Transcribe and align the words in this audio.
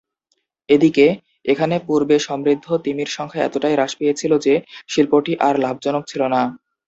এদিকে, 0.69 1.05
এখানে 1.45 1.75
পূর্বে 1.87 2.15
সমৃদ্ধ 2.27 2.67
তিমির 2.83 3.09
সংখ্যা 3.17 3.41
এতটাই 3.43 3.75
হ্রাস 3.75 3.91
পেয়েছিল 3.99 4.31
যে 4.45 4.53
শিল্পটি 4.87 5.33
আর 5.47 5.55
লাভজনক 5.63 6.03
ছিল 6.07 6.21
না। 6.33 6.41